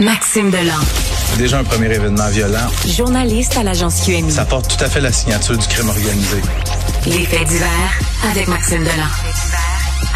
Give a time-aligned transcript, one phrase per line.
[0.00, 0.80] Maxime Delan.
[1.36, 2.70] Déjà un premier événement violent.
[2.86, 4.30] Journaliste à l'agence QMI.
[4.30, 6.38] Ça porte tout à fait la signature du crime organisé.
[7.04, 7.68] Les faits divers
[8.30, 9.10] avec Maxime Delan.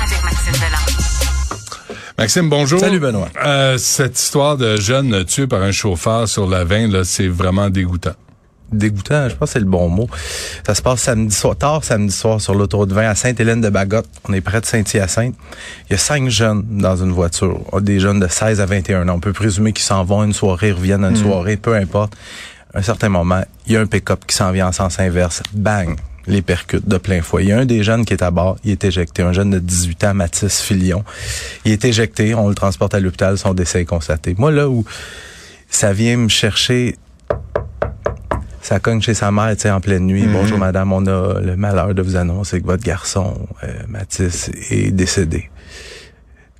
[0.02, 1.98] avec Maxime Delan.
[2.16, 2.80] Maxime, bonjour.
[2.80, 3.28] Salut Benoît.
[3.44, 7.68] Euh, cette histoire de jeune tué par un chauffeur sur la 20, là, c'est vraiment
[7.68, 8.14] dégoûtant
[8.72, 10.08] dégoûtant, je pense que c'est le bon mot.
[10.66, 14.08] Ça se passe samedi soir, tard samedi soir sur l'autoroute 20 à Sainte-Hélène-de-Bagotte.
[14.28, 15.34] On est près de Saint-Hyacinthe.
[15.88, 17.60] Il y a cinq jeunes dans une voiture.
[17.80, 19.14] Des jeunes de 16 à 21 ans.
[19.14, 21.22] On peut présumer qu'ils s'en vont à une soirée, reviennent à une hmm.
[21.22, 22.14] soirée, peu importe.
[22.74, 25.42] À un certain moment, il y a un pick-up qui s'en vient en sens inverse.
[25.52, 25.96] Bang!
[26.26, 27.44] Les percute de plein fouet.
[27.44, 29.22] Il y a un des jeunes qui est à bord, il est éjecté.
[29.22, 31.04] Un jeune de 18 ans, Mathis Filion.
[31.66, 34.34] Il est éjecté, on le transporte à l'hôpital, son décès est constaté.
[34.38, 34.86] Moi, là où
[35.68, 36.96] ça vient me chercher
[38.64, 40.22] ça cogne chez sa mère, tu sais, en pleine nuit.
[40.22, 40.32] Mhm.
[40.32, 44.90] Bonjour madame, on a le malheur de vous annoncer que votre garçon, euh, Mathis, est
[44.90, 45.50] décédé.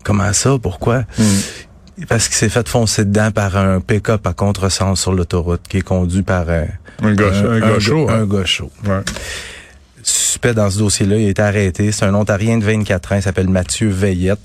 [0.05, 0.59] Comment ça?
[0.61, 1.05] Pourquoi?
[1.19, 2.07] Mhm.
[2.09, 5.83] Parce qu'il s'est fait foncer dedans par un pick-up à contresens sur l'autoroute qui est
[5.83, 6.67] conduit par un,
[7.03, 8.45] un, gars, un, un, chaud, un, gars
[8.85, 9.01] Ouais.
[10.03, 11.91] Suspect dans ce dossier-là, il a été arrêté.
[11.91, 14.41] C'est un Ontarien de 24 ans, il s'appelle Mathieu Veillette,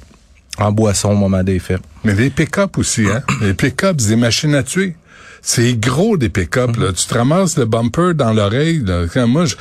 [0.57, 1.81] en boisson au moment des faits.
[2.05, 3.21] Mais des pick-up aussi, hein?
[3.41, 4.95] Les pick-up, des machines à tuer.
[5.41, 6.75] C'est gros des pick-up.
[6.77, 6.91] là.
[6.93, 8.83] Tu te ramasses le bumper dans l'oreille.
[9.15, 9.55] Moi, je,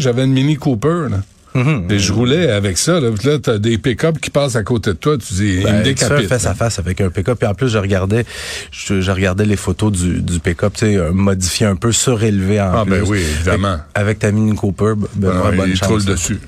[0.00, 1.08] j'avais une Mini Cooper.
[1.10, 1.18] Là.
[1.54, 1.92] Mm-hmm.
[1.92, 3.00] Et je roulais avec ça.
[3.00, 5.16] Là, là t'as des pick-up qui passent à côté de toi.
[5.16, 6.28] Tu dis, ben, il me décapite.
[6.28, 7.42] face à face avec un pick-up.
[7.42, 8.24] Et en plus, je regardais,
[8.70, 12.84] je, regardais les photos du, du pick-up, tu sais, modifié un peu, surélevé en ah,
[12.84, 13.78] ben oui, évidemment.
[13.94, 16.04] Avec, ta Mini Cooper, ben, bonne il chance.
[16.04, 16.38] Dessus.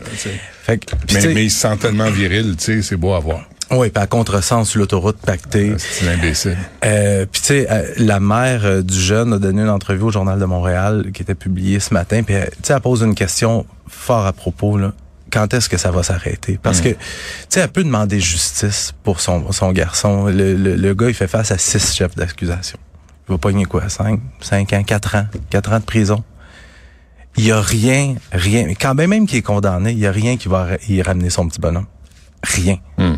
[0.62, 0.80] Fait
[1.14, 3.48] mais, mais il se sent tellement viril, tu sais, c'est beau à voir.
[3.70, 5.72] Oui, puis à contresens sur l'autoroute pactée.
[5.74, 6.56] Ah, c'est imbécile.
[6.84, 10.10] Euh, puis tu sais, euh, la mère euh, du jeune a donné une entrevue au
[10.10, 12.22] Journal de Montréal qui était publiée ce matin.
[12.22, 14.92] Puis tu sais, elle pose une question fort à propos là.
[15.30, 16.58] Quand est-ce que ça va s'arrêter?
[16.62, 16.84] Parce hmm.
[16.84, 16.96] que tu
[17.50, 20.26] sais, elle peut demander justice pour son son garçon.
[20.26, 22.78] Le, le, gars, il fait face à six chefs d'accusation.
[23.28, 23.90] Il va pogner quoi?
[23.90, 26.24] Cinq, cinq ans, quatre ans, quatre ans de prison.
[27.36, 28.72] Il y a rien, rien.
[28.80, 31.46] Quand même même qu'il est condamné, il y a rien qui va y ramener son
[31.46, 31.86] petit bonhomme
[32.42, 32.78] rien.
[32.96, 33.14] Hmm.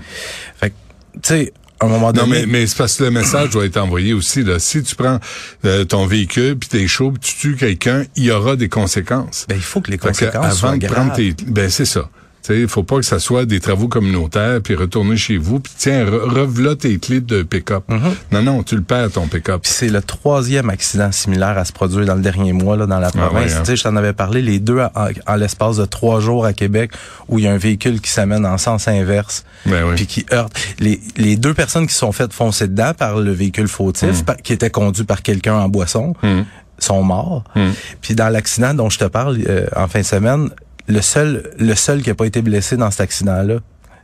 [0.57, 0.73] Fait
[1.15, 2.27] tu sais, à un moment donné.
[2.27, 4.43] Non, mais, mais c'est parce que le message doit être envoyé aussi.
[4.43, 4.59] Là.
[4.59, 5.19] Si tu prends
[5.65, 9.47] euh, ton véhicule puis t'es chaud, pis tu tues quelqu'un, il y aura des conséquences.
[9.49, 12.09] Ben il faut que les conséquences avant soient de prendre tes, ben c'est ça.
[12.59, 16.05] Il faut pas que ça soit des travaux communautaires, puis retourner chez vous, puis tiens,
[16.05, 17.84] re tes clés de pick-up.
[17.88, 18.15] Mm-hmm.
[18.33, 19.62] Non, non, tu le perds, ton pick-up.
[19.65, 23.09] c'est le troisième accident similaire à se produire dans le dernier mois là, dans la
[23.09, 23.55] ah province.
[23.56, 23.75] Hein.
[23.75, 24.81] Je t'en avais parlé, les deux
[25.27, 26.93] en, l'espace de trois jours à Québec,
[27.28, 30.53] où il y a un véhicule qui s'amène en sens inverse, ben puis qui heurte.
[30.78, 34.43] Les, les deux personnes qui sont faites foncer dedans par le véhicule fautif, mm.
[34.43, 36.43] qui était conduit par quelqu'un en boisson, mm.
[36.78, 37.44] sont morts.
[37.55, 37.71] Mm.
[38.00, 40.50] Puis dans l'accident dont je te parle euh, en fin de semaine,
[40.91, 43.59] le seul, le seul qui a pas été blessé dans cet accident-là,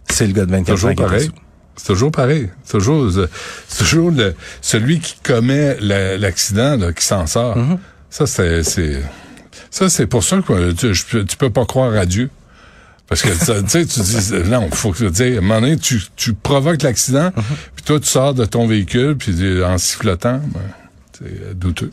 [0.09, 1.31] c'est le gars de 24 toujours Pareil.
[1.77, 2.49] C'est toujours pareil.
[2.65, 3.13] C'est toujours,
[3.69, 7.59] c'est toujours le, celui qui commet l'accident qui s'en sort.
[7.59, 7.79] Mm-hmm.
[8.09, 8.63] Ça, c'est,
[9.71, 12.31] ça, c'est pour ça que tu, tu peux pas croire à Dieu.
[13.09, 13.29] Parce que
[13.63, 16.33] tu sais, tu dis non, faut que tu dis, à un moment donné, tu, tu
[16.33, 17.43] provoques l'accident, mm-hmm.
[17.75, 20.41] puis toi tu sors de ton véhicule, puis en sifflotant.
[20.45, 20.86] Ben, euh,
[21.55, 21.91] douteux.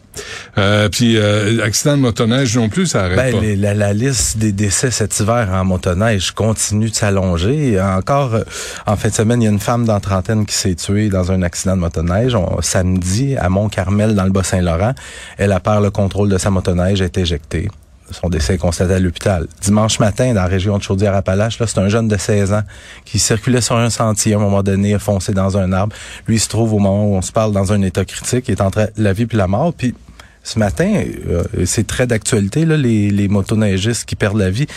[0.57, 3.55] Euh, puis euh, accident de motoneige non plus, ça arrête ben, pas.
[3.57, 7.79] la, la, liste des décès cet hiver en motoneige continue de s'allonger.
[7.81, 8.37] Encore
[8.85, 11.31] en fin de semaine, il y a une femme dans trentaine qui s'est tuée dans
[11.31, 12.35] un accident de motoneige.
[12.61, 14.93] samedi, à Mont-Carmel, dans le Bas-Saint-Laurent,
[15.37, 17.69] elle a perdu le contrôle de sa motoneige, été éjectée.
[18.11, 19.47] Son décès est constaté à l'hôpital.
[19.61, 22.63] Dimanche matin, dans la région de Chaudière-Appalaches, là, c'est un jeune de 16 ans
[23.05, 25.95] qui circulait sur un sentier à un moment donné, a foncé dans un arbre.
[26.27, 28.51] Lui, il se trouve au moment où on se parle dans un état critique, il
[28.51, 29.73] est entre la vie puis la mort.
[29.73, 29.95] Puis
[30.43, 34.67] ce matin, euh, c'est très d'actualité, là, les, les motoneigistes qui perdent la vie.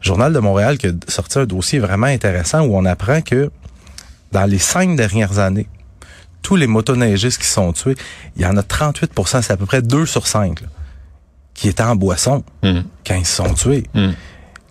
[0.00, 3.50] Journal de Montréal qui a sorti un dossier vraiment intéressant où on apprend que
[4.32, 5.68] dans les cinq dernières années,
[6.42, 7.96] tous les motoneigistes qui sont tués,
[8.36, 10.60] il y en a 38% c'est à peu près 2 sur 5
[11.54, 12.80] qui étaient en boisson hmm.
[13.06, 13.84] quand ils se sont tués.
[13.94, 14.12] Hmm.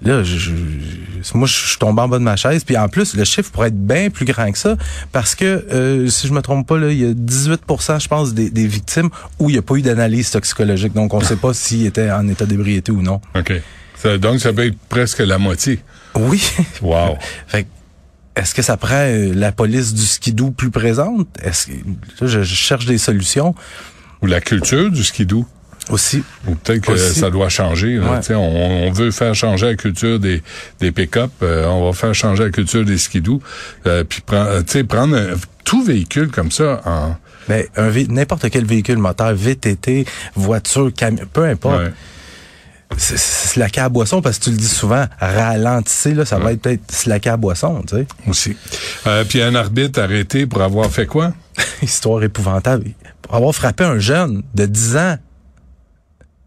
[0.04, 0.52] Là, je,
[1.34, 2.66] moi, je suis tombé en bas de ma chaise.
[2.66, 4.76] Puis en plus, le chiffre pourrait être bien plus grand que ça
[5.14, 8.34] parce que, euh, si je me trompe pas, là, il y a 18% je pense,
[8.34, 9.10] des, victimes
[9.40, 10.94] où il n'y a pas eu d'analyse toxicologique.
[10.94, 13.22] Donc, on ne sait pas s'ils étaient en état d'ébriété ou non.
[13.36, 13.54] OK.
[14.20, 15.80] donc, ça peut être presque la moitié.
[16.16, 16.44] Oui.
[16.82, 17.18] Wow.
[17.48, 17.68] fait
[18.36, 21.28] est-ce que ça prend euh, la police du skidoo plus présente?
[21.44, 23.54] Est-ce que là, je, je cherche des solutions
[24.24, 25.46] Ou la culture du skidoo.
[25.90, 26.24] Aussi.
[26.48, 27.20] Ou peut-être que Aussi.
[27.20, 27.96] ça doit changer.
[27.98, 28.20] là.
[28.20, 28.36] Ouais.
[28.36, 30.42] On, on veut faire changer la culture des,
[30.80, 31.32] des pick-up.
[31.42, 33.42] euh, on va faire changer la culture des skidoo.
[33.86, 37.16] Euh, puis prendre, euh, tu sais, prendre un- tout véhicule comme ça en...
[37.50, 41.80] Ben, un n'importe quel véhicule moteur, VTT, voiture, camion, peu importe.
[41.82, 41.94] Ouais.
[42.98, 46.62] C'est- slacker à boisson parce que tu le dis souvent, ralentissez, là, ça va être
[46.62, 48.08] peut-être slacker à boisson, tu sais.
[48.28, 48.56] aussi.
[49.08, 51.34] Euh, puis un arbitre arrêté pour avoir fait quoi?
[51.82, 52.86] Histoire épouvantable.
[53.24, 55.18] Pour avoir frappé un jeune de 10 ans.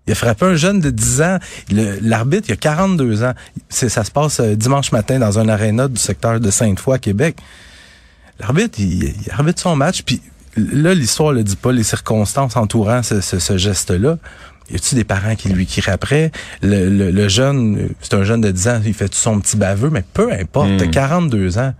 [0.06, 1.38] Il a frappé un jeune de 10 ans.
[1.70, 3.34] L'arbitre, il a 42 ans.
[3.68, 6.98] C'est- Ça se passe euh, dimanche matin dans un aréna du secteur de Sainte-Foy, à
[6.98, 7.36] Québec.
[8.38, 10.20] L'arbitre, il, il arbitre son match, puis
[10.56, 14.18] là, l'histoire le dit pas, les circonstances entourant ce, ce- ce geste-là.
[14.70, 16.32] Y a-tu des parents qui lui crient après?
[16.60, 19.90] Le, le- le jeune, c'est un jeune de 10 ans, il fait son petit baveux,
[19.90, 21.72] mais peu importe, t'as 42 ans.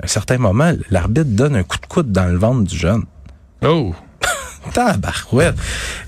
[0.00, 3.04] À un certain moment, l'arbitre donne un coup de coude dans le ventre du jeune.
[3.64, 3.94] Oh!
[4.72, 5.56] Tabarouette.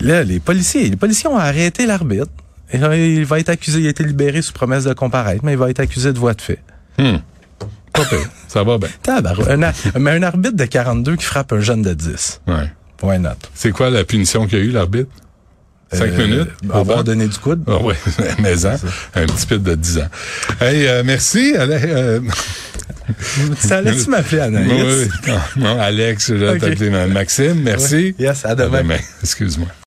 [0.00, 2.26] Là, les policiers, les policiers ont arrêté l'arbitre.
[2.70, 5.52] Et là, il va être accusé, il a été libéré sous promesse de comparaître, mais
[5.52, 6.58] il va être accusé de voie de fait.
[6.98, 7.16] Hmm.
[7.92, 8.28] Pas pire.
[8.46, 8.88] Ça va bien.
[9.02, 9.48] Tabarouette.
[9.94, 12.42] Un mais un arbitre de 42 qui frappe un jeune de 10.
[12.46, 12.70] Ouais.
[13.02, 13.30] Why not?
[13.54, 15.10] C'est quoi la punition qu'il a eu, l'arbitre?
[15.90, 16.48] Cinq Euh, minutes?
[16.70, 17.62] Avoir donné du coude.
[17.66, 17.94] Ah oui,
[18.42, 18.76] mais hein,
[19.14, 20.08] un petit peu de 10 ans.
[20.60, 21.54] Hey, euh, merci.
[21.56, 22.20] Allez, euh,
[23.58, 24.70] Ça allait-tu m'appeler Anaïs?
[24.72, 24.82] oui,
[25.26, 25.32] oui.
[25.56, 26.58] Non, non, Alex, je vais Ok.
[26.60, 27.62] t'appeler Maxime.
[27.62, 28.14] Merci.
[28.18, 28.82] Yes, à demain.
[29.22, 29.68] Excuse-moi.